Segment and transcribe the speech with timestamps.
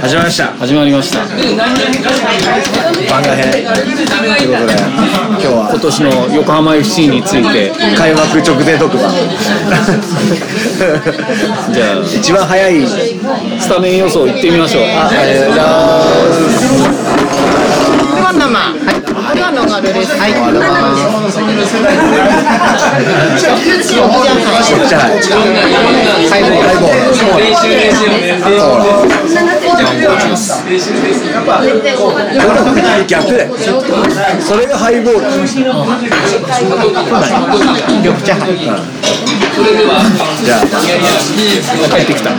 [0.00, 0.46] 始まりました。
[0.54, 1.18] 始まりました。
[3.10, 3.52] 番外編。
[3.52, 3.62] とい
[4.46, 5.68] うことで今日は。
[5.70, 9.12] 今年の横浜 FC について開幕直前特番。
[11.74, 14.84] じゃあ一番早いスタメン予想いってみましょう。
[14.84, 15.66] あありがとうござい
[18.24, 20.14] ワン生、はい、これはノンアルです。
[20.16, 21.38] はい、ます
[24.88, 27.34] じゃあハイボールハイボールそう
[32.82, 33.54] だ逆だよ
[34.40, 35.26] それがハイボール
[38.02, 38.56] 緑茶杯。
[38.56, 40.64] じゃあ
[41.90, 42.30] 帰ってきた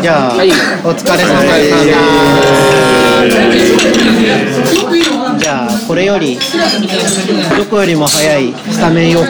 [0.00, 0.34] じゃあ、
[0.84, 1.76] お疲れ様でした。
[5.38, 6.38] じゃあ、これより、
[7.58, 9.24] どこよりも早いスタメン予想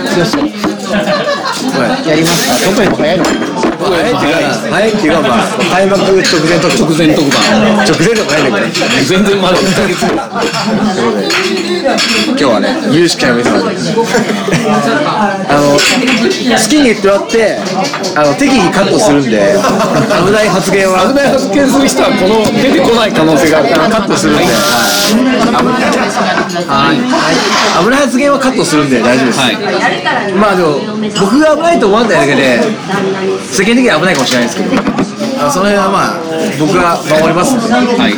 [2.06, 2.70] やりますか？
[2.70, 3.24] どこよりも早いの？
[3.92, 7.36] 早いっていうか早いっていうかまあ開幕直前特番直前特番
[7.84, 10.12] 直前とかないんだけど全然まだ1ヶ月後
[11.82, 13.78] 今日はね有識者の皆様に
[15.48, 15.80] あの好
[16.68, 17.58] きに言ってもらって
[18.16, 19.54] あの適宜カットするんで
[20.24, 24.50] 危ない発言は危ない発言する人はこの出てこない可能性があるからカットするんで、危
[27.90, 29.56] ない発言はカットするんで大丈夫です、はい
[30.32, 30.78] まあでも
[31.20, 32.60] 僕が危ないと思わないだけで
[33.50, 34.82] 世間的には危ないかもしれないですけど。
[35.42, 36.20] あその辺はまあ
[36.60, 37.56] 僕が守ります。
[37.56, 38.14] んで、はい。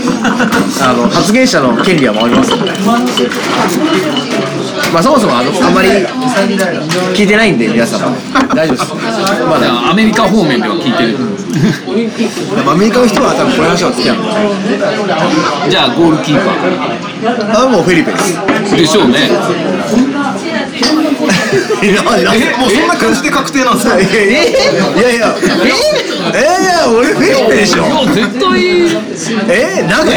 [0.82, 2.54] あの発言者の権利は守ります。
[2.54, 2.70] んで
[4.92, 5.88] まあそもそもあのあんまり
[7.16, 8.16] 聞いてないんで皆さんも
[8.54, 9.14] 大丈夫です。
[9.48, 9.72] まだ。
[9.72, 11.16] あアメリカ方面では聞いてる。
[12.68, 14.28] アメリカの人は多分この話は好きなんで。
[15.70, 16.52] じゃあゴールキーパ
[17.64, 18.36] あもうフェリペです。
[18.36, 19.30] ーでしょうね。
[19.30, 19.32] え
[22.58, 23.98] もうそんな感じで確定なんですか？
[24.00, 25.34] いやいやいやいや
[26.34, 27.86] えいや俺フェリペでしょ。
[27.86, 28.60] いや絶対。
[28.60, 28.62] い？
[29.48, 29.82] え？
[29.88, 30.16] 長い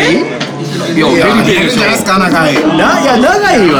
[0.98, 2.54] やフェリペでしょか長い。
[2.78, 3.78] ないや長いは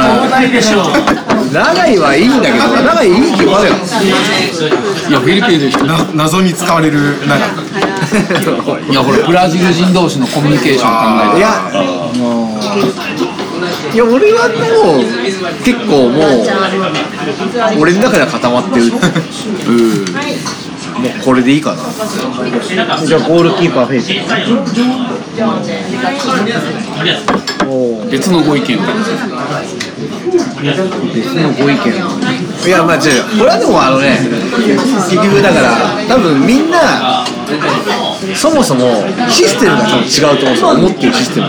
[1.52, 3.70] 長いはいいんだけど長いいい気もある。
[3.70, 3.74] よ
[5.08, 7.46] いやフェリペでしょな謎に使われるなんか
[8.88, 10.96] いやほらブラジル人同士のコミュニケーション考
[11.30, 11.38] えて。
[11.38, 11.48] いや
[13.94, 15.02] いや俺はもう
[15.64, 18.86] 結構もう俺の中では固まってる。
[18.86, 18.92] うん。
[20.98, 21.82] もうこれでいいかな。
[23.06, 24.12] じゃあ、ゴールキーパーフェイス。
[28.10, 28.76] 別のご意見。
[28.78, 28.82] が
[30.62, 31.78] 別のご意見。
[32.66, 34.18] いやまあ違うよこれはでもあのね
[35.08, 37.24] 結局だから多分みんな
[38.34, 40.68] そもそもシステムが多分違うと思うんですよ。
[40.70, 41.46] 思ってるシステム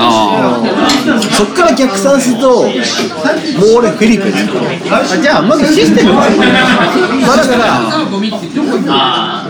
[0.00, 2.70] そっから逆算するともう
[3.78, 4.48] 俺フェリペです
[4.90, 6.14] あじゃあ、まずシステム。
[6.14, 7.80] まあだから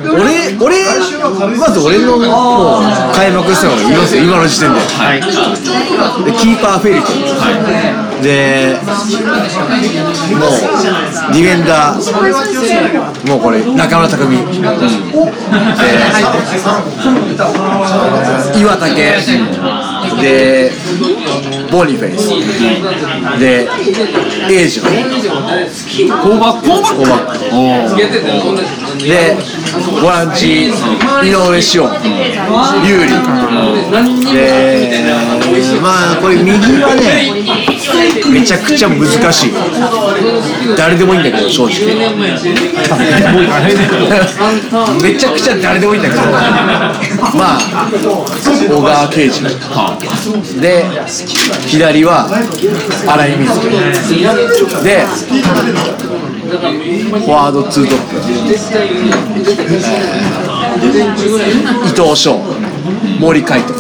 [0.02, 0.74] 俺俺
[1.58, 2.82] まず俺のもう
[3.14, 4.72] 開幕したのがいますよ今の時点
[6.24, 7.06] で,、でキーパーフェリペ、
[8.22, 10.50] でもう
[11.32, 12.00] ディフェンダー。
[13.28, 14.36] もうこれ中村匠海、
[18.52, 19.16] で岩竹
[20.19, 20.71] で
[21.71, 22.28] ボニフェイス
[23.38, 23.69] で
[24.50, 24.91] エイジョあ
[26.22, 27.59] コーバックコーバックお
[28.98, 29.37] で
[30.00, 30.72] ボランチ井
[31.32, 31.93] 上志音
[32.84, 33.12] 有利
[34.32, 35.00] で
[35.81, 37.31] まあこれ右はね
[38.31, 39.50] めちゃくちゃ難しい
[40.76, 41.86] 誰でもいいんだけど正直
[45.03, 46.22] めちゃくちゃ誰でもいいんだけど。
[47.36, 47.60] まあ
[48.69, 49.42] 小川圭司
[50.60, 50.84] で
[51.66, 53.47] 左は新井瑞
[54.25, 54.47] 稀
[54.82, 55.06] で
[57.10, 58.16] フォワードツートップ。
[61.86, 62.41] 伊藤翔
[63.20, 63.75] 森海斗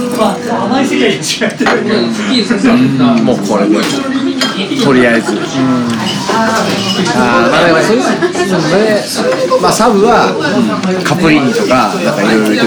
[3.24, 3.76] もうこれで
[4.84, 5.32] とりあえず。
[6.32, 9.02] あーまあだからそういうで
[9.60, 10.32] まあサブは
[11.04, 12.66] カプリーニとかなんかいろい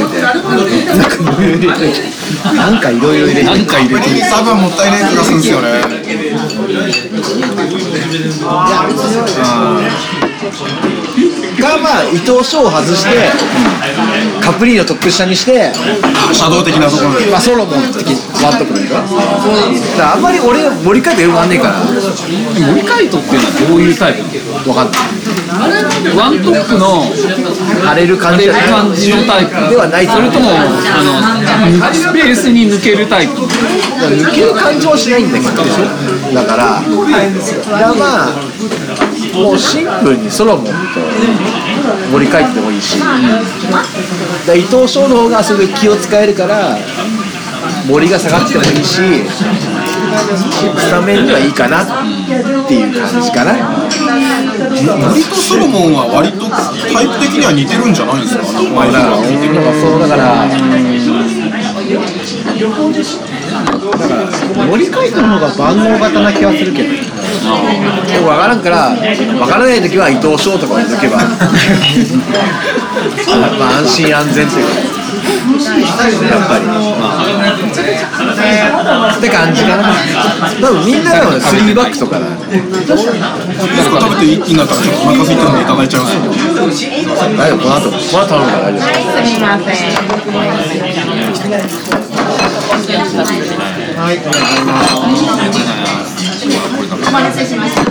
[1.51, 2.23] ろ入れといて。
[2.53, 3.59] なんかいろいろ入れといて。
[3.59, 5.81] なんか入れてるサブはもったいない気がするんですよね
[11.59, 13.09] がまあ伊藤翔を外して
[14.41, 15.71] カプリーニをトップ下にして
[16.33, 17.25] シャドウ的なところで。
[17.31, 18.07] まあ、ソロモン的
[18.43, 19.07] ワントップでしょだか
[19.97, 21.79] らあんまり俺森海斗よくわかんねえから。
[21.85, 24.23] 森海斗っていうのはどういうタイプ？
[24.23, 26.17] なのわかんない。
[26.17, 27.05] ワントップの
[27.87, 29.51] 荒れる感じ感じのタイプ？
[29.69, 30.07] ではない。
[30.07, 33.33] それともあのスペースに抜けるタイプ？
[33.43, 35.51] 抜ける感じはしないんだけど
[36.33, 36.89] だからだ
[37.63, 38.35] からまあ
[39.33, 40.71] もうシンプルにソロモンと
[42.11, 42.99] 森帰ってもいいし、
[44.45, 46.77] で伊藤翔の方がそれで気を使えるから
[47.87, 51.87] 森が下がってもいいしスタメンにはいいかなっ
[52.67, 53.53] ていう感じかな。
[55.09, 58.43] 森とソロモンは割とタイプ的には似てるんじゃないですか？
[58.73, 60.47] まあだから
[63.63, 66.89] だから森海斗の方が万能型な気はするけど。
[66.93, 66.99] よ
[68.21, 68.95] くわからんから
[69.39, 71.17] わからない時は伊藤翔とかを抜けば。
[71.17, 71.25] ま
[73.67, 74.71] あ安心安全っていうか。
[75.43, 76.65] やっぱり。
[79.17, 79.83] って感じかな。
[80.61, 82.49] 多分みんなが3バックとかだ食
[84.19, 84.57] べて一気に。
[84.57, 86.91] なったらちょっとお腹空いてるんでいただいちゃうんですよ
[87.37, 88.85] 大丈夫この後この後頼むから大丈夫。
[89.25, 89.59] すみま
[91.59, 92.02] せん。
[93.95, 94.17] はい。
[97.07, 97.83] お待たせしました。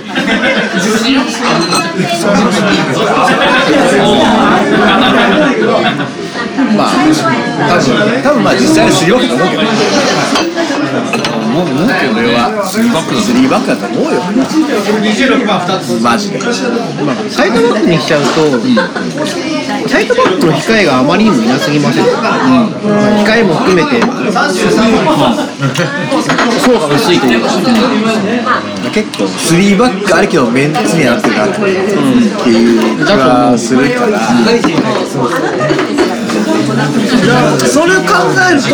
[6.77, 9.57] まあ多分多分まあ実際に3バックだと思うけ
[11.31, 14.21] どもう思う俺は3バック3バックだと思うよ
[16.03, 18.59] マジでサイドバックにしちゃうと、
[19.93, 22.11] サイドバックの控えがあまりにもいなすぎませんか、
[22.81, 24.01] 控えも含めて。
[26.65, 27.43] 層が薄いという。
[27.43, 27.49] か
[28.91, 34.19] 結構3バックあるけどメンツになってるなっていう気がするから。
[37.67, 38.07] それを考
[38.51, 38.69] えると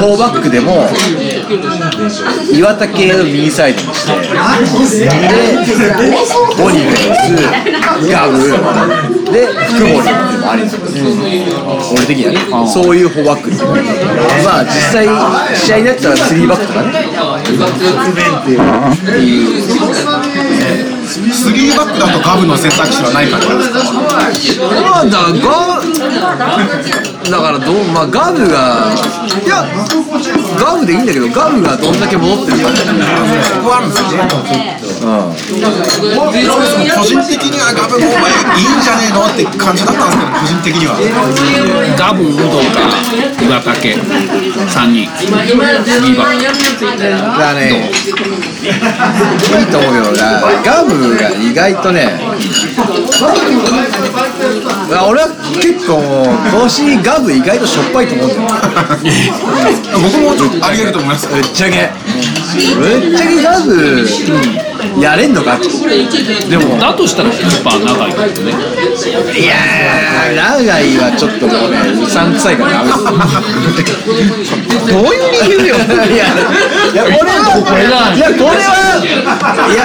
[0.00, 0.88] 4バックでも
[2.52, 4.12] 岩田系の右サイドにして
[5.08, 5.10] で
[6.56, 7.14] ボニフェイ
[8.06, 8.38] スガブ
[9.34, 10.82] で福森っていうのもありなんですよ
[11.92, 12.38] 俺的にはね
[12.70, 13.68] そういう4バックっていう
[14.44, 15.08] まあ実際
[15.56, 16.90] 試合になったら3バックとかね。
[21.04, 23.44] スリーバックだとガブの選択肢はないから。
[23.44, 23.70] です
[24.58, 25.80] かまあだガ
[27.30, 28.88] だからどうまあガブが
[29.44, 29.66] いや
[30.58, 32.64] ガブでいいんだけどガブがどんだけ戻ってるか。
[32.74, 35.12] そこはあるんですよ個
[37.04, 40.96] 人的にはガブの方がいいんじゃねえのって感じだったんですけど個人的には
[41.98, 42.88] ガブ、ウドか
[43.44, 45.10] 岩竹3人。
[45.10, 45.28] 3
[46.16, 46.40] バッ
[46.78, 46.88] ク
[47.38, 47.92] だねい
[49.62, 50.40] いと思うけどな。
[50.64, 52.18] ガブが意外とね
[54.90, 55.28] あ俺は
[55.60, 58.40] 結構今年ガブ意外としょっぱいと思うんだよ。
[60.00, 61.28] 僕もちょっとありえると思います。
[61.28, 61.90] ぶっちゃけ
[62.54, 63.72] ぶっちゃけガブ
[65.00, 65.68] やれんのかって
[66.48, 68.52] でもだとしたらキーパー長いけどね。
[68.52, 73.02] いやー長井はちょっともうねうさんくさいからダメです
[74.86, 75.74] どういう理由よ。
[75.74, 75.78] い
[76.16, 76.26] や
[76.94, 79.00] いやこれはいやこれは
[79.72, 79.82] いや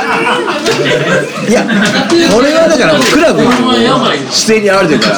[1.47, 1.63] いや
[2.31, 3.49] これはだからもうクラブの
[4.29, 5.15] 姿勢にあるというから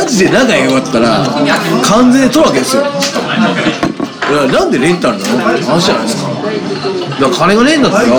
[0.00, 1.24] マジで長井がよかったら
[1.84, 2.82] 完全に取るわけですよ。
[4.30, 6.29] なんでレンタルなのって話じゃないですか
[7.20, 8.10] だから金がねえんだったらじ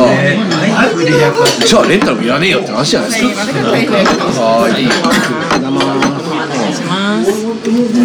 [1.75, 3.29] ゃあレンタルもいらねえよって話じゃないですか。
[3.31, 4.71] はい。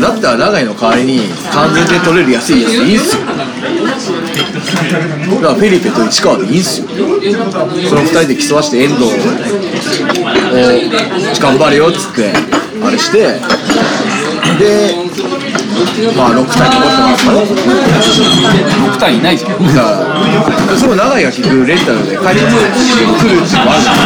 [0.00, 1.20] だったら長井の代わりに
[1.52, 3.22] 完全で取れる安いやつでいいんすよ。
[3.26, 3.32] だ
[5.40, 6.87] からフェリペと市川でいいんすよ。
[6.88, 6.94] そ
[7.94, 9.08] の二人で競わして遠藤を
[11.40, 12.32] 頑張れよっつって
[12.82, 13.18] あれして。
[14.59, 14.94] で
[16.16, 17.40] まあ6体残ってますかね
[18.88, 19.50] 6体いないじゃん。
[19.66, 20.05] だから
[20.78, 23.96] その長井が結局レンタルで帰ってくるっていうのもあるじゃん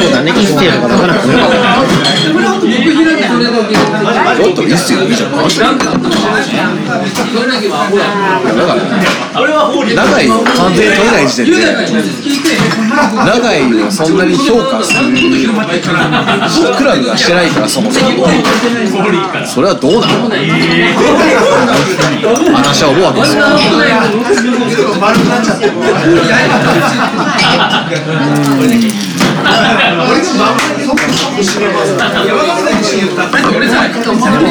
[0.00, 1.56] そうだね、キステールがなかなか良かった。
[4.40, 4.66] だったら。
[4.66, 5.32] いいじゃん
[8.56, 8.80] だから。
[9.94, 11.52] 長井完全に取れない時点で
[13.24, 15.12] 長井をそんなに評価する
[16.76, 18.26] クラブがしてないからそもそも
[19.46, 20.28] それはどうなの
[22.56, 23.42] 話は思うわけですよ。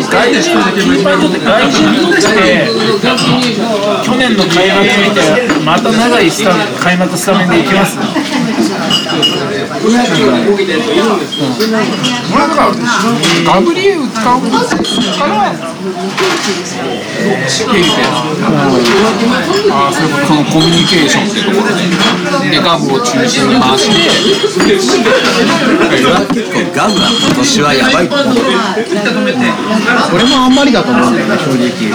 [0.10, 2.68] 外人として
[4.04, 5.22] 去年の開幕見て
[5.66, 6.52] また長いスタ
[6.84, 7.98] 開幕スタメンでいきます
[13.46, 15.52] ガブリエウ使うから
[17.72, 17.90] ペリペ
[19.72, 20.08] ああそう。
[20.08, 23.96] いうこそのコミュニケーションってところででガブを中心に回して
[24.70, 24.88] 結
[26.54, 28.38] 構ガムは今年はやばいと思う
[30.14, 31.90] 俺もあんまりだと思うんだよね正直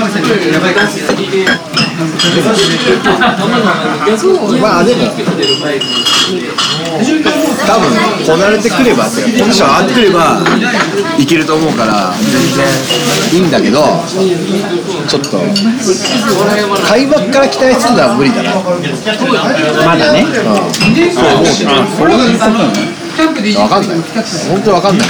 [4.60, 5.04] まあでも。
[6.94, 7.90] 多分
[8.26, 10.42] こなれてくればってコンディション上がってくれば
[11.18, 13.80] いけると思うから全然いいんだけど
[15.08, 15.38] ちょっと
[16.88, 18.54] 開幕から期待するのは無理だな。
[19.86, 20.24] まだね。
[21.12, 21.70] そう思うけど。
[23.60, 23.68] 分。
[23.68, 23.98] かんない。
[24.48, 25.08] 本当に分かんない。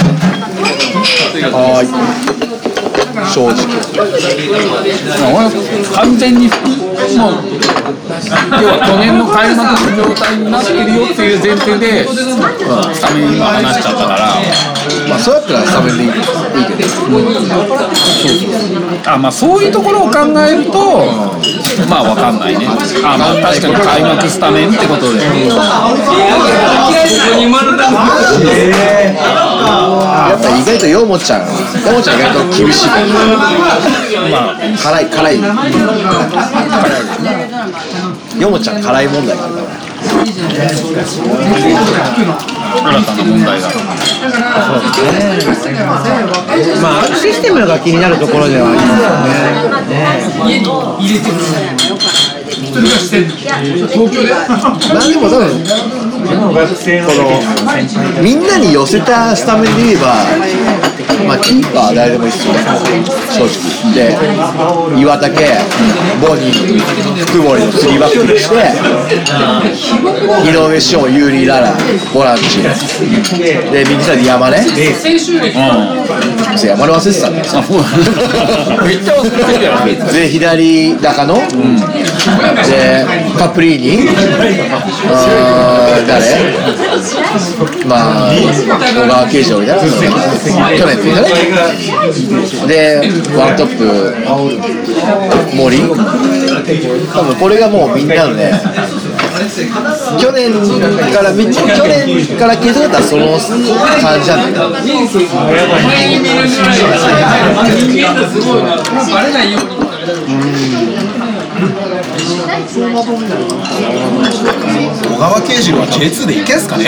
[1.51, 2.44] はーい
[3.23, 3.65] 正直。
[5.93, 7.35] 完全にもう
[8.61, 14.35] 要は去年の開幕の状態になってるよっていう前提でスタメン今話しちゃったから。
[15.09, 16.21] まあそうやったらスタメンでいいいいけ
[16.75, 16.81] ど。
[19.11, 21.05] あまあそういうところを考えると
[21.89, 22.65] まあわかんないね。
[23.03, 25.19] あまあ確かに開幕スタメンってことで。
[25.19, 25.25] や
[30.35, 31.45] っぱ意外とヨモちゃんヨ
[31.93, 32.87] モちゃん意外と厳しい。
[32.89, 33.01] から
[34.29, 34.55] まあ。
[34.81, 35.39] 辛い辛い。
[38.39, 39.67] ヨモちゃん辛い問題があるから
[40.05, 40.21] 新
[43.05, 43.69] たな問題が
[46.81, 49.09] まあシステムが気になるところではありますよ
[49.89, 50.15] ね。
[54.93, 55.47] まあでも多分
[57.05, 57.64] この
[58.21, 60.15] みんなに寄せたスタメンで言えば
[61.27, 62.53] まあキーパーは誰でもいいっすよ
[63.31, 63.93] 正直。
[63.93, 64.15] で
[64.99, 65.35] 岩竹
[66.21, 66.79] ボニー
[67.27, 68.55] 福森の3バックにして
[70.49, 71.73] 井上翔有利ララ
[72.13, 72.61] ボランチ。
[73.71, 74.57] で右サイド山根。
[76.55, 79.87] そう山根忘れてたんめっちゃ忘れてるやん。
[80.13, 81.41] で左中野、で
[83.37, 84.09] カプリーニ。
[85.11, 86.21] あー誰？
[87.87, 89.83] まあ小川慶次郎みたいな。
[89.83, 91.27] 去年っていうかね。
[92.67, 92.75] で
[93.37, 93.81] ワントップ
[95.55, 95.77] 森。
[97.13, 98.51] 多分これがもうみんなのね
[100.19, 100.51] 去年
[101.13, 103.37] から見去年から気づいたらその
[104.01, 104.69] 感じなんだよ
[112.63, 112.79] 小
[115.17, 116.85] 川慶次郎は J2 でいけんすかね？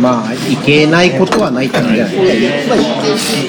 [0.00, 2.16] まあいけないことはないって感じじゃない。
[2.16, 2.22] ま
[2.74, 2.76] あ、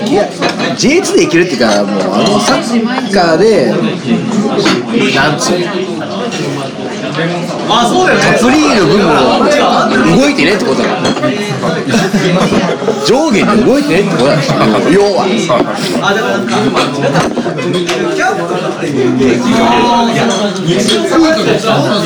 [0.10, 0.27] いや
[0.75, 3.72] J2 でいけるっていうかもうあのサッカーで
[5.15, 5.65] なんつうの。
[7.12, 7.18] カ
[8.39, 9.00] プリーの分
[10.12, 11.70] も動いてねってことだから
[13.05, 15.25] 上下に動いてねってことなんですよ要は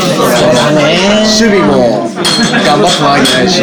[0.05, 2.07] 守備も
[2.65, 3.59] 頑張ってもらわなきゃいけないし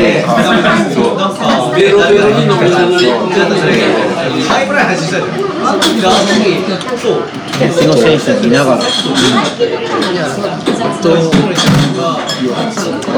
[7.61, 8.81] 別の選手見ながら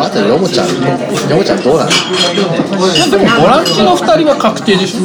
[0.04, 0.68] あとヨモちゃん
[1.30, 1.90] ヨモちゃんどうなの
[3.10, 5.00] でもボランチの2人は確定でしょ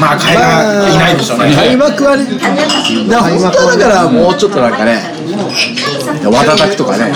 [0.00, 5.02] まあ海外いないでしょうね開幕はねだから本当はだからもうちょっとなんかね
[6.24, 7.12] わたたくとかね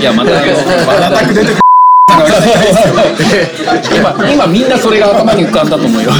[0.00, 1.60] いやまた全く出てくる
[3.96, 6.10] 今今みんなそれが頭に浮かんだと思うよ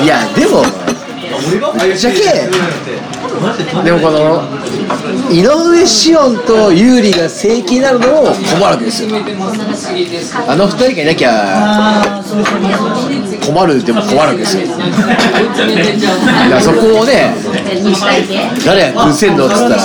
[0.00, 2.18] いやでもぶっちゃけ
[3.82, 4.42] でもこの
[5.30, 9.10] 井上志音と優里が正規になるのも困るわけですよ。
[10.46, 12.22] あの二人がいなきゃ
[13.44, 14.66] 困るでも困るわけですよ。
[14.68, 14.84] だか
[16.50, 17.34] らそこをね
[18.64, 19.76] 誰が崩せんのっつったら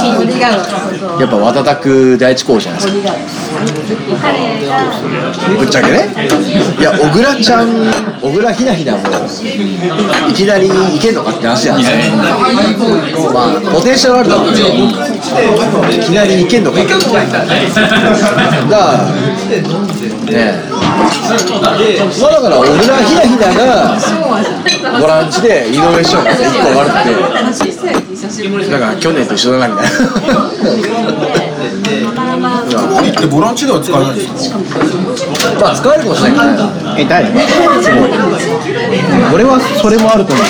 [1.19, 3.13] やっぱ渡田区第一候補じゃないですか。
[5.57, 6.09] ぶっちゃけね。
[6.79, 7.67] いや小倉ちゃん
[8.21, 9.03] 小倉ひなひなも
[10.29, 11.97] いきなりいけんのかって話なんですよ。
[13.33, 14.67] まあポテンシャルあるだろうけど。
[14.67, 16.89] いきなりいけんのかって。
[16.93, 17.03] だか
[17.37, 19.17] らね。
[20.29, 20.43] え
[22.21, 23.97] まあだから小倉ひなひなが
[24.99, 28.71] ボランチで井上翔が1個悪くて。
[28.71, 29.89] だから去年と一緒だなみたい
[32.03, 34.57] な ボリってボランチでは使えないんですか
[35.59, 37.25] まあ使えるかもしれないけどねえ誰
[39.33, 40.17] 俺はそれもあ。
[40.17, 40.45] ると思う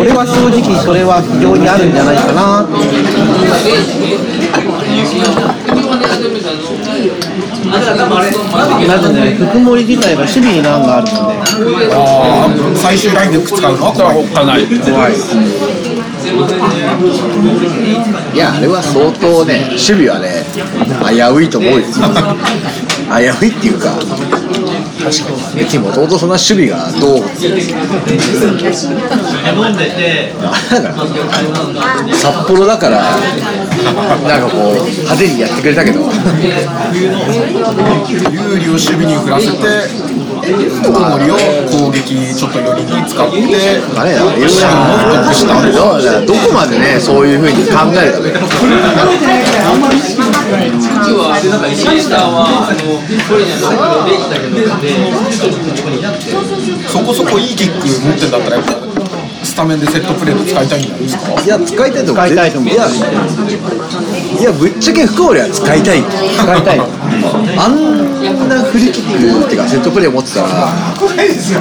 [0.00, 2.66] 俺は正直それは非常にあるんじゃないかな
[8.88, 11.28] なので福森自体が守備に難があるの？
[11.78, 14.24] でああ最終ラインで使うのは怖い
[16.28, 16.32] い
[18.34, 20.44] いやあれは相当ね守備はね
[21.08, 21.86] 危ういと思うよ。
[23.08, 23.94] 危ういっていうか
[25.54, 25.78] 別に。
[25.78, 27.22] もともとそんな守備がどう。
[32.14, 33.16] 札幌だから
[34.28, 36.10] なんかこう派手にやってくれたけど。
[38.30, 39.54] 有利を守備に振らせて
[40.54, 41.36] 福森を
[41.68, 43.36] 攻撃ちょっと寄りに使って
[43.96, 48.32] あれだいろいろシーンをしただからどこまでねそういうふうに考えるかね。
[56.88, 59.07] そこそこいいキック持ってんだったらやっぱ。
[59.07, 59.07] ス
[59.58, 62.26] タメンでセットプレーで使いたいんじゃないですかいや使いたいと思う。
[62.26, 66.02] 使いたいと思ういやいやぶっちゃけ福森は使いたい。
[66.06, 66.80] 使いたい。
[67.58, 70.48] あんなフリーキックっていうかセットプレー持ってたら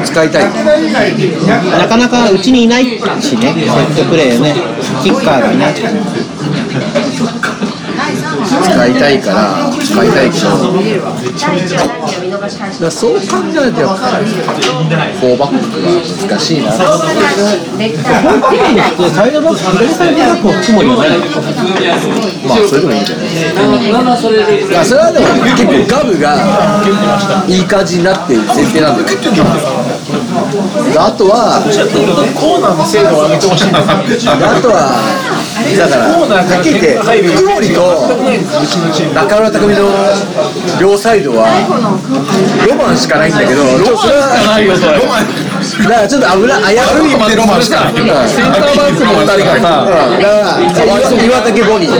[0.05, 0.45] 使いたい。
[0.45, 4.53] なかなかうちにいないしねセットプレーね。
[5.01, 5.73] キッカーがいない。
[8.63, 10.47] 使いたいから使いたいけど
[12.81, 15.87] だそう考えるとやっぱり4バックが
[16.27, 16.83] 難しいなサ
[19.27, 21.17] イドバック左サイドバックを福森はない
[22.47, 23.27] まあそれでもいいんじゃない
[24.67, 26.35] いやそれはでも結構ガブが
[27.47, 29.17] いい感じになってる前提なんだよ
[30.99, 31.61] あとは
[32.35, 35.36] コーナーの精度を上げてほしいなあとは
[35.75, 37.81] だからはっきり言って福森と
[39.13, 39.89] 中村匠の
[40.79, 41.47] 両サイドは
[42.67, 44.13] ロマンしかないんだけどロマンしか
[44.47, 44.93] ないよそれ
[45.89, 47.93] だからちょっと危ない危うい今でロマンしかない
[48.29, 50.61] センターバックの二人がさだから
[51.23, 51.97] 岩竹ボニー。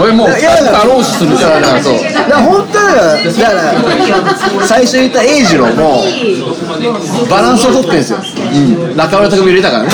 [0.00, 1.98] 俺もういやだからロースするだからそう。
[2.00, 6.04] だから本当はだから最初に言った英二郎も
[7.28, 8.18] バランスを取ってるんですよ、
[8.96, 9.90] 中村匠入れたからね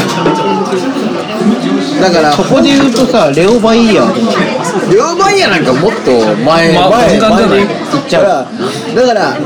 [2.01, 4.15] だからここで言うとさレオ・バイヤー。
[4.15, 4.37] とか
[4.93, 6.11] レオバイヤなんかもっと
[6.45, 7.65] 前、まあ前ガンガンじゃない？
[7.65, 8.25] 前に行っちゃう。
[8.25, 9.37] からだから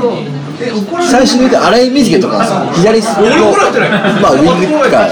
[1.01, 3.07] 最初に言った荒井瑞稀とかさ左の
[4.21, 5.11] まあウィングか。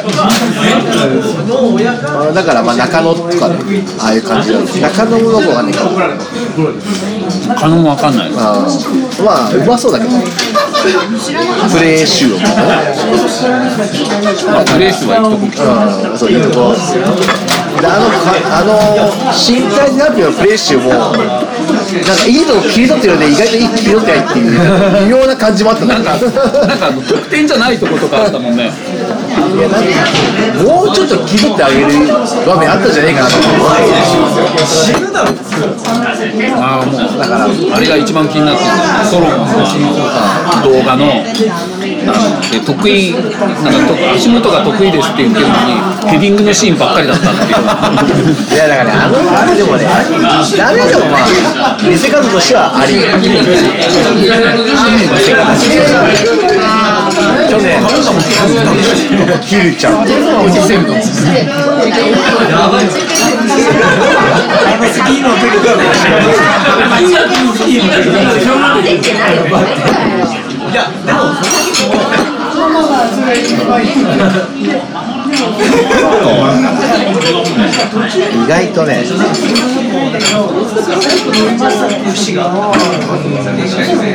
[2.29, 3.55] あだからまあ中野とかね
[3.99, 5.85] ああいう感じなんです中野の子わかんないけど
[7.59, 8.31] 可能もわかんない。
[8.31, 10.11] まあうまそうだけど
[10.81, 12.37] プレー集を。
[12.37, 12.43] も
[14.51, 15.69] まあフレー集は行くとこ
[16.09, 16.73] うんそういいとこ。
[17.81, 18.05] であの
[18.51, 21.21] あの身体ナビのプレー集もなんか
[22.27, 24.49] いいとこ切り取ってるようで意外といい切り取ってないっていう。
[25.05, 25.99] 微妙な感じもあったな。
[25.99, 28.71] んかなんかあの得点じゃないとことかあったもんね。
[29.51, 31.87] もうちょっと切ってあげる
[32.45, 33.67] 場面あったじゃねえかなと思う
[36.57, 38.69] ああもうだからあれが一番気になってる
[39.09, 39.61] ソロモンの
[40.63, 41.23] 動画の
[42.65, 49.85] 得意なんか足元が得意ですって言ってるのにヘディングのシーンばっかりだったっていういやだからねあのあれでもね
[50.57, 52.95] 誰でもまあ見せ方としてはあり
[58.13, 60.05] 年ヒルちゃん
[78.33, 79.03] 意外とね。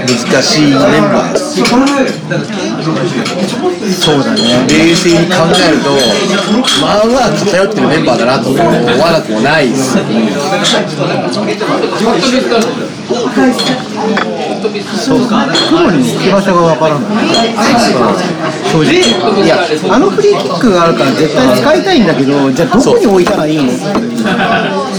[0.06, 0.80] 難しいメン
[1.12, 1.61] バーです。
[2.87, 4.66] そうだね。
[4.68, 5.90] 冷静に考えると
[6.81, 8.70] まあまあ偏ってるメンバーだなと思わ
[9.12, 9.96] なくもないです。
[14.99, 15.46] そうか。
[15.53, 16.88] 福森の置き場所がわか。
[16.88, 17.29] らない
[18.70, 19.59] 正直いや
[19.90, 21.05] あのフリーキックがあるか。
[21.05, 23.64] ら絶対使いたいんだけどじゃあどこに置いたらいいの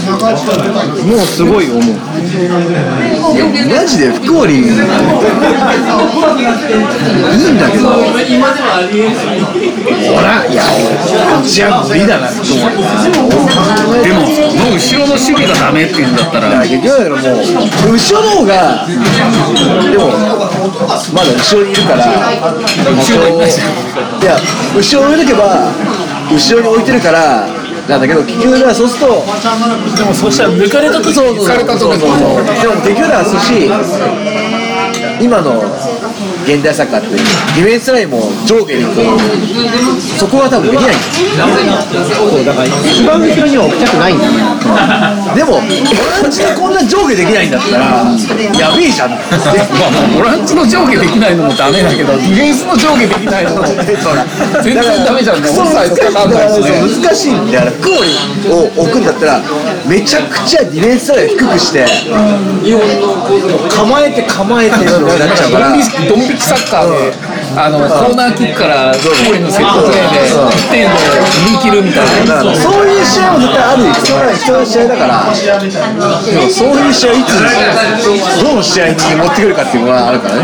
[0.08, 0.16] も
[1.16, 1.82] うすごい思う。
[3.68, 4.84] マジで福森いいんだ
[7.70, 7.88] けど。
[7.88, 7.94] ほ
[10.22, 10.62] らいや
[11.44, 12.78] じゃあ無理だなと思って
[14.08, 14.26] でもの
[14.74, 16.60] 後ろの守備がダメって言うんだったら。
[16.60, 17.18] 結局だからもう
[17.92, 18.94] 後ろの方がで
[19.98, 20.08] も
[21.12, 22.06] まだ後ろにいるから。
[22.88, 23.40] 後ろい
[24.24, 24.36] や
[24.74, 25.72] 後ろに置いとけば
[26.30, 27.46] 後ろに置いてるから
[27.88, 29.24] なんだけど結局だからそうすると
[29.96, 31.34] でもそしたら抜かれた時そう。
[31.36, 31.46] そう
[31.78, 32.44] そうそうそう。
[32.60, 33.68] でも結局だから寿司
[35.20, 35.62] 今の
[36.46, 39.20] 現代サッカーってディフェンスラインも上下にこう
[40.18, 40.94] そこは多分できない。
[40.94, 44.32] んですよそうだから一番後ろには置きたくないんだよ
[45.34, 45.60] でもボ
[46.22, 47.84] ランチでこんな上下できないんだったら
[48.58, 49.10] やべえじゃん。
[49.14, 49.18] っ
[50.14, 53.64] ボランチの上下できないのもダメだけど ディフェンスの上下できないのも
[54.62, 55.42] 全然ダメじゃん。
[55.42, 56.48] ねオフサイドかかんない。
[56.52, 58.18] しねそう難しいんだからクオリ
[58.50, 59.40] を置くんだったら
[59.86, 61.86] めちゃくちゃディフェンスライン低くして
[63.70, 65.68] 構えて構えてってなっちゃうから。
[66.08, 67.12] ドン引きサッカーで
[67.56, 72.40] あのコーナーキックからゴールのセットプレーで1点を逃げ切るみたいな。
[72.54, 72.88] そう。
[72.88, 75.34] いう試合も絶対ある必要な試合だから。
[76.50, 80.42] そういう試合いつどの試合に持ってくるかっていうのはあるからね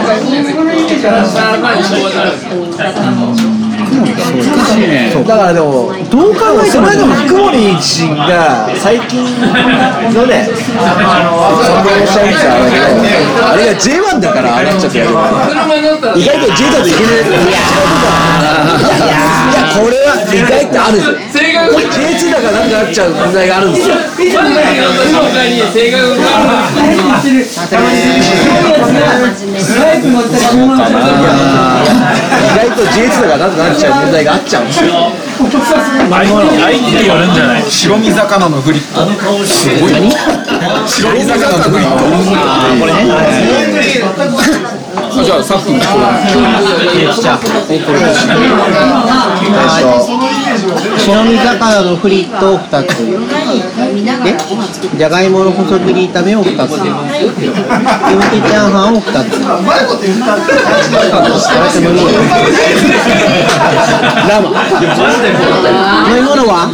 [5.24, 9.24] だからでもどう考えてもでも福森自身が最近
[10.12, 10.86] のねその
[12.06, 12.54] 試合見てたら
[13.52, 15.10] あれが J1 だからあれちょっとやる
[16.20, 17.14] 意外と J だといけない。
[17.14, 17.60] いや
[19.50, 20.98] いやこれは意外とある
[21.72, 24.30] J2 だからなんかなっちゃう問題があるんですよ意
[32.56, 34.90] 外と J2 だからなんとかなっちゃう問題があっちゃうんですよ
[36.14, 39.04] 相手によるんじゃない白身魚のフリット
[39.46, 39.92] すごい
[40.86, 42.04] 白身魚のフリット
[42.80, 43.04] これね
[45.24, 47.38] じゃあさっきのじゃあ
[51.04, 52.88] 白身魚のフリットを2つ。
[54.24, 54.34] で
[54.96, 56.80] じゃがいもの細切り炒めを2つ。
[56.80, 56.90] キム
[58.24, 59.30] チチャーハンを2つ。
[64.28, 64.48] ラマ
[66.08, 66.72] 飲み物は？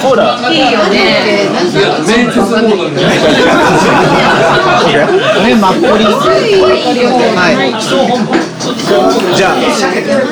[0.00, 0.22] コーラ。
[0.48, 1.48] いいよね。
[5.34, 6.04] これマッコリ。
[6.04, 8.53] はい
[9.34, 9.54] じゃあ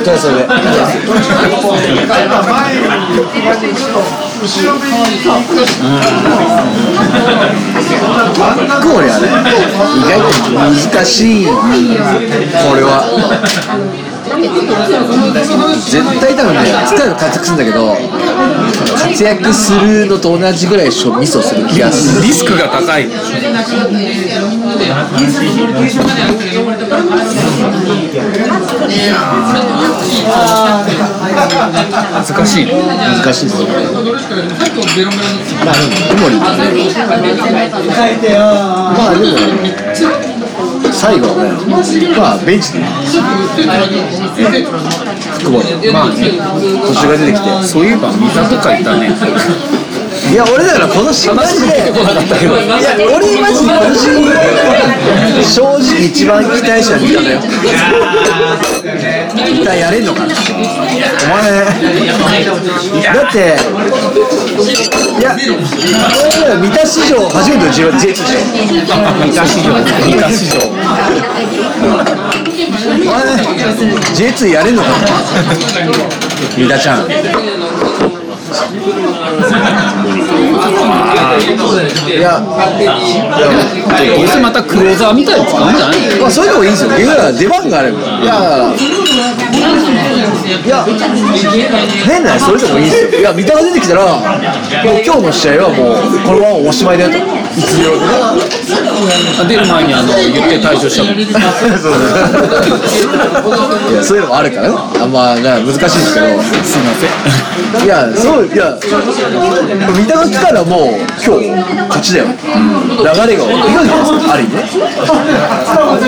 [0.03, 0.47] じゃあそれで。
[8.83, 9.29] クオリはね
[9.97, 11.53] 意外と難しいこ
[12.75, 13.05] れは。
[14.33, 17.95] 絶対多分ね疲れる活躍するんだけど
[18.97, 22.23] 活躍するのと同じぐらいミスをする気がする。
[22.23, 23.09] リスクが高い
[32.13, 32.67] 難しい。
[32.67, 33.47] 難しい。
[33.47, 33.69] ですよ
[35.65, 39.33] まあでも小森ってねまあでも
[40.93, 41.51] 最後はね
[42.17, 42.81] まあベンチで
[45.39, 46.17] 福森まあね
[46.87, 49.11] 途中が出てきてそういえば三田とかいたね
[50.31, 53.99] いや俺だから今年マジでいや俺マジで今年
[55.45, 57.41] 正直一番期待者にいたのよ。
[59.35, 60.35] 一体やれんのかな。
[60.35, 61.43] お前。
[63.03, 63.57] だって
[65.19, 65.37] いや
[66.47, 68.25] 俺三田史上初めての J2 でしょ
[69.19, 70.73] 三田市場三田市場お
[73.05, 73.21] 前
[74.15, 74.95] J2 やれんのかな。
[76.57, 77.07] 三田ちゃん。
[80.53, 82.41] いやいや
[84.17, 86.99] どうせまたクローザーみたいに使うんじゃないまあ、それでもいいんですよ。
[86.99, 87.99] いや出番があれば。
[87.99, 88.75] いや、
[90.65, 90.85] いや、
[92.05, 93.21] 変なそれでもいいんですよ。
[93.21, 97.17] いや、三田が出てきたら、もう今日の試合はもう、このままおしまいだよと。
[97.19, 97.21] い
[97.63, 97.93] つでよ。
[99.49, 101.15] 出る前にあの言って退場したもん
[101.79, 101.93] そう
[103.93, 104.75] いやそういうのもあるからね。
[105.01, 106.27] あんま、難しいんですけど。
[106.63, 107.07] すいませ
[107.83, 110.89] んいや、そう、いや、三田が来たらもう、
[111.25, 111.51] 今日、
[111.89, 112.27] 勝ちだよ。
[112.29, 113.43] 流れがいか、
[114.33, 114.63] ある意味ね。
[115.69, 115.99] だから、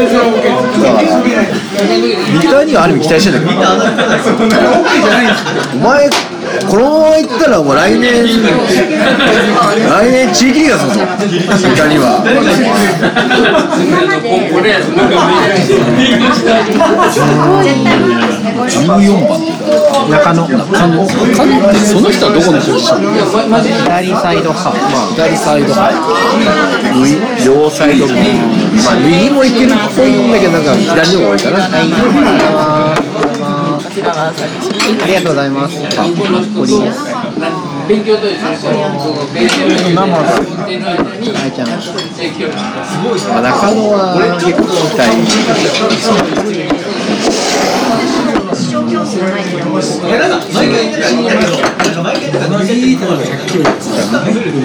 [2.33, 3.61] 三田にはある意味期待してんだけど、
[5.75, 6.11] お前、
[6.69, 11.01] このまま行ったら、もう来年、来年地域リーガーするぞ、
[11.59, 12.23] 三田には。
[18.69, 19.45] 14番。
[20.11, 20.47] 中野。
[20.47, 23.01] 彼ってその人はどこのポジション
[23.85, 24.75] 左サイドハー
[25.15, 25.75] 左サイド
[26.95, 28.21] 右両サイドも、ま
[28.93, 31.59] あ、右もいけるっぽいんだけど、なんか左の方が多いかな。
[34.07, 34.33] あ
[35.07, 35.77] りがとうございます。
[35.99, 36.09] あ、こ
[36.67, 36.99] りです。
[41.35, 41.69] はい、ちゃん。
[41.69, 43.97] まあ、中野は
[44.41, 45.05] 結構期待。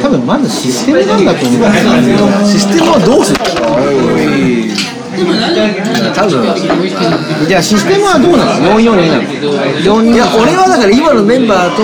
[0.01, 1.61] 多分まずシステムなんだと思う。
[2.45, 4.98] システムはどうする？
[6.13, 6.55] 多分。
[7.47, 9.23] じゃあシステムはどうなの ?442 なの
[10.03, 11.83] ?42 いや俺はだから今のメンバーと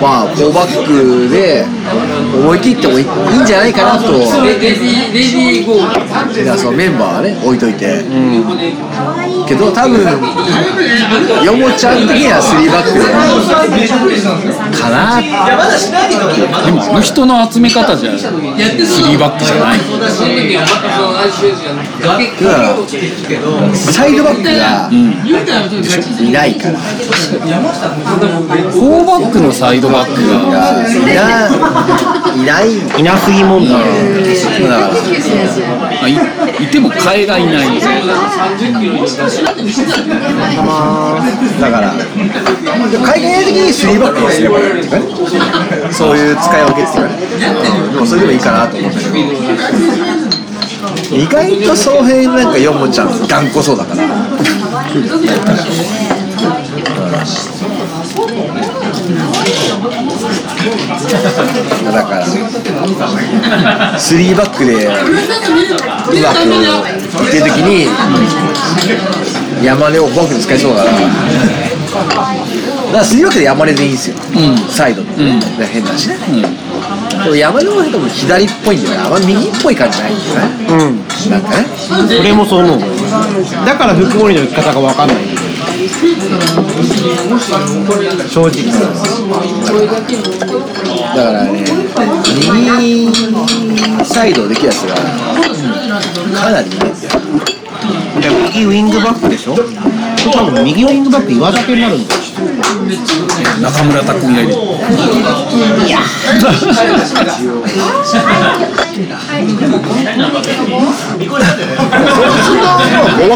[0.00, 1.64] まあ4バックで
[2.38, 4.12] 思い切ってもいいいんじゃないかなと。
[6.42, 8.02] いやそのメンバーはね置いといて、
[9.48, 10.00] けど多分
[11.42, 13.04] ヨモちゃん的には3バックで。
[14.78, 15.20] かな。
[16.64, 19.78] でもあの人の集め方じゃ3バックじゃない。
[22.00, 22.76] だから
[23.74, 24.88] サイドバックが
[26.20, 26.78] いないから。
[26.78, 30.46] 4バックのサイドバックがい
[31.14, 31.50] ない。
[32.38, 33.78] いないいなすぎ問題。
[34.68, 34.90] だ
[36.08, 36.18] い
[36.70, 37.68] ても替えがいない
[41.60, 45.02] だから海外的に3バックをすればいいっていうかね
[45.92, 47.16] そういう使い分けっていうかね
[47.84, 49.10] うんでもそれでもいいかなと思ったけど
[51.10, 54.06] 意外とその辺なんかヨモちゃん頑固そうだから。
[61.92, 62.26] だから
[63.98, 67.86] 3バックでうまくいってる時に
[69.62, 71.08] 山根をバックに使いそうだからだか
[72.92, 74.16] ら3バックで山根でいいんですよ、
[74.70, 76.16] サイドの、変なしね、
[77.24, 80.98] でも山根の多分左っぽいんだよねあんま右っぽい感じないんだよねうん。
[81.30, 81.66] なんかね。
[82.20, 82.80] 俺もそう思う。
[83.66, 85.16] だから福森の生き方が分かんない。
[88.28, 88.70] 正直。
[91.16, 91.64] だからね
[92.82, 93.10] 右
[94.04, 94.94] サイドできるやつが
[96.38, 96.97] かなりいないんだ
[98.28, 99.54] よ右ウィングバックでしょ？
[99.54, 99.62] 多
[100.50, 102.20] 分右ウィングバック岩竹になるんだよ。
[103.62, 104.54] 中村拓海がいる。
[104.54, 104.60] わ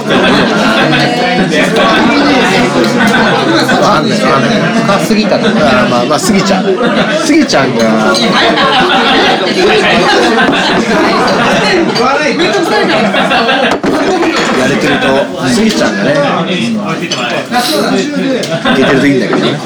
[0.02, 0.10] か
[4.00, 4.50] んないわかんない
[4.82, 6.64] 深すぎたとだからまあまあスギちゃん
[7.24, 7.84] スギちゃんが
[14.62, 15.06] やれてると
[15.48, 16.14] スギちゃんがね。
[16.52, 16.54] い
[18.76, 19.58] けてるといいんだけどね。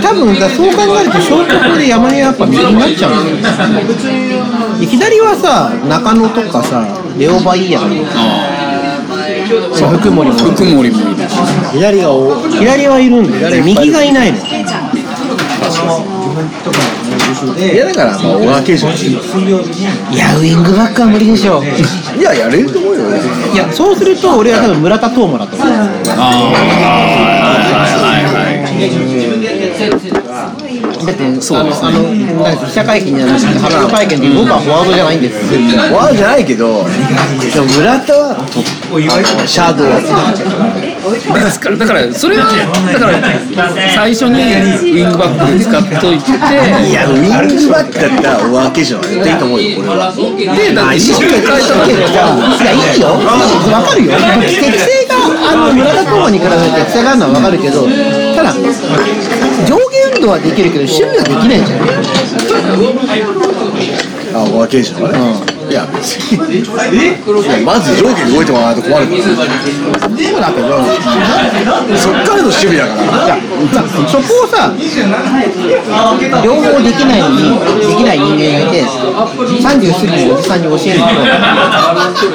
[0.00, 3.54] 多分だそう考えると消極で山根はやっぱ右になっちゃうんだよ
[4.80, 6.86] で左はさ中野とかさ
[7.18, 8.04] レオバイヤー
[9.74, 10.94] そう福森も福森もいる。
[11.72, 13.64] 左がお左はいるんだよ。
[13.64, 14.38] 右がいないの。
[17.56, 18.96] いやだからまあ小川圭司もい
[20.16, 21.62] やウィングバックは無理でしょ。
[22.18, 22.80] いややれると
[23.52, 25.68] いやそうすると俺は多分村田東馬だと思う。
[31.04, 32.02] だってそうあのあの
[32.42, 35.52] なんか記者会見じゃなくて発表会見で僕はフォワードじゃないんです。
[35.54, 38.36] よフォワードじゃないけどでも村田は
[39.46, 40.00] シャドウだ
[41.04, 43.20] からだからそれはだから
[43.94, 50.12] 最初にウィングバックで使っといていやウィングバックだったら小川圭司の方が絶対いいと思うよ俺は。
[50.14, 53.08] でだって一緒に変えたわけけどさいやいいよ。
[53.20, 54.12] わかるよ。
[54.48, 55.12] 適性が
[55.52, 56.56] あの村田東馬に比べて
[56.88, 61.84] 適性があるのはわかるけどただ上下運動はできるけど守備はできないじゃん。
[64.34, 69.22] あ小川圭司の方がねいや別にいやまず上下に動いてもらわないと困るから。
[69.26, 70.70] そうだけど
[71.98, 73.34] そっからの守備だから。
[73.34, 73.42] いや
[74.06, 74.70] そこをさ
[76.44, 81.18] 両方できないできない人間がいて30過ぎのおじさんに教えるのと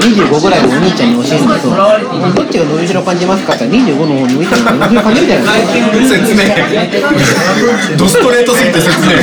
[0.04, 1.71] 25ぐらいのお兄ちゃんに教えるのと
[2.36, 6.43] どっちが伸びしろ感じますかって言ったら25の方に向いたら伸びしろ感じるじゃないですか説明。
[7.95, 9.15] ドストレートすぎて説明。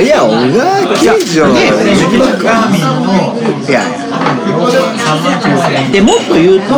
[0.00, 2.68] いや小川圭司のウィングバックは
[3.66, 3.80] いや
[5.92, 6.76] でもっと言うと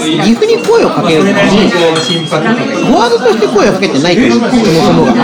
[0.00, 5.14] 岐阜に声をかけるのにフォワードとして声をかけてないというそもそもが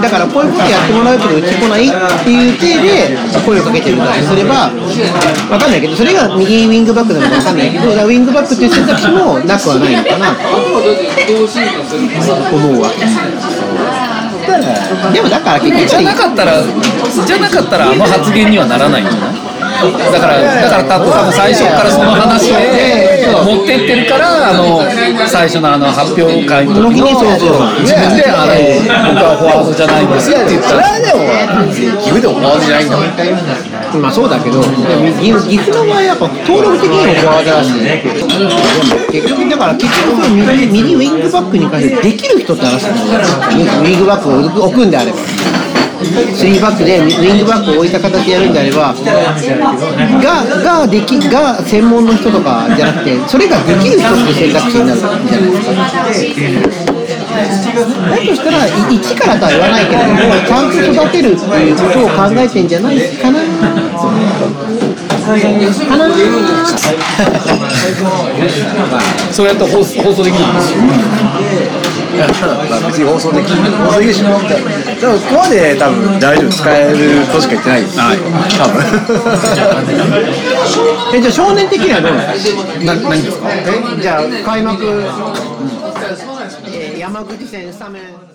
[0.00, 1.90] だからこういうことやってもらうけどうち来ないっ
[2.24, 4.70] ていう体で声をかけてるんだとすれば
[5.50, 10.34] わかんないけどそれが右ウィングバックなのかわかんないけどだウィングバックっていう選択肢もなくはないのかな。
[12.50, 13.06] と思うわけで
[15.22, 19.36] もだから結局じゃなかったらじゃなかったらあの発言にはならないんじゃない？
[20.12, 24.82] だからだから多分最初からその話で持ってってるからあの
[25.28, 27.80] 最初のあの発表会の時にそうそう。
[27.82, 28.54] 自分であの
[29.14, 30.82] 僕はフォワードじゃないんですって言ったら。
[30.88, 31.20] それはでも
[32.00, 33.06] 岐阜でもフォワードじゃないんだもん
[33.96, 34.60] まあそうだけど、
[35.20, 37.72] 岐岐阜の場合やっぱ登録的にもフォワードだし、
[39.10, 43.20] 結局だから結局右右ウィングバックに関してできる人って話なんだよ。
[43.80, 45.18] ウィングバックを置くんであれば。
[45.98, 48.94] 3バックでウィングバックを置いた形でやるんであれば
[50.22, 56.97] がができが専門の人とかじゃなくてそれができる人っていう選択肢になるじゃないですか。
[57.44, 63.44] だとしたら一からとは言わないけれどもちゃんと育てるっていうことを考えてんじゃないかなか
[65.96, 66.08] な
[69.32, 70.78] それやったら放送できないんですよ
[72.88, 74.26] 別に放送できる放送できる
[75.00, 78.18] でもここまで多分大丈夫使えるとしか言ってないはい
[78.58, 78.82] 多分
[81.14, 83.48] えじゃあ少年的にはどうなんですか何ですか？
[83.52, 85.04] えじゃあ開幕、
[87.18, 88.27] えー山口戦スタメン